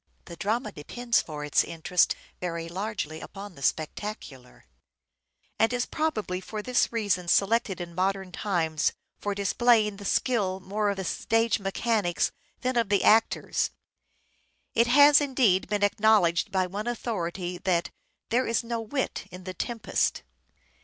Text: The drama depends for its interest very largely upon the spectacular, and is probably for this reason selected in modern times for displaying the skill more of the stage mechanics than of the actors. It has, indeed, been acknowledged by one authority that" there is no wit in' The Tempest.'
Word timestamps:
The 0.25 0.35
drama 0.35 0.71
depends 0.71 1.21
for 1.21 1.45
its 1.45 1.63
interest 1.63 2.15
very 2.39 2.67
largely 2.67 3.21
upon 3.21 3.53
the 3.53 3.61
spectacular, 3.61 4.65
and 5.59 5.71
is 5.71 5.85
probably 5.85 6.41
for 6.41 6.63
this 6.63 6.91
reason 6.91 7.27
selected 7.27 7.79
in 7.79 7.93
modern 7.93 8.31
times 8.31 8.93
for 9.19 9.35
displaying 9.35 9.97
the 9.97 10.05
skill 10.05 10.59
more 10.59 10.89
of 10.89 10.97
the 10.97 11.03
stage 11.03 11.59
mechanics 11.59 12.31
than 12.61 12.77
of 12.77 12.89
the 12.89 13.03
actors. 13.03 13.69
It 14.73 14.87
has, 14.87 15.21
indeed, 15.21 15.69
been 15.69 15.83
acknowledged 15.83 16.51
by 16.51 16.65
one 16.65 16.87
authority 16.87 17.59
that" 17.59 17.91
there 18.31 18.47
is 18.47 18.63
no 18.63 18.81
wit 18.81 19.27
in' 19.29 19.43
The 19.43 19.53
Tempest.' 19.53 20.23